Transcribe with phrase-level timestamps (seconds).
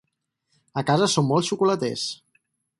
[0.83, 2.09] A casa som molt xocolaters.